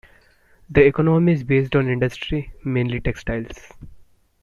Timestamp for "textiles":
3.01-3.71